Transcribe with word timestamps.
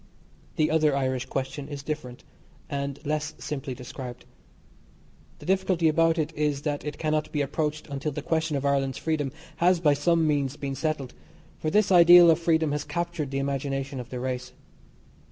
The 0.55 0.71
other 0.71 0.97
Irish 0.97 1.27
question 1.27 1.67
is 1.67 1.83
different, 1.83 2.23
and 2.71 2.97
less 3.05 3.35
simply 3.37 3.75
described. 3.75 4.25
The 5.37 5.45
difficulty 5.45 5.87
about 5.87 6.17
it 6.17 6.33
is 6.33 6.63
that 6.63 6.83
it 6.83 6.97
cannot 6.97 7.31
be 7.31 7.41
approached 7.43 7.87
until 7.87 8.11
the 8.11 8.23
question 8.23 8.57
of 8.57 8.65
Ireland's 8.65 8.97
freedom 8.97 9.31
has 9.57 9.79
by 9.79 9.93
some 9.93 10.25
means 10.25 10.57
been 10.57 10.73
settled, 10.73 11.13
for 11.59 11.69
this 11.69 11.91
ideal 11.91 12.31
of 12.31 12.39
freedom 12.39 12.71
has 12.71 12.83
captured 12.83 13.29
the 13.29 13.37
imagination 13.37 13.99
of 13.99 14.09
the 14.09 14.19
race. 14.19 14.53